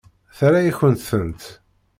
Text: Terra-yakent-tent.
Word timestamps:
Terra-yakent-tent. 0.37 1.43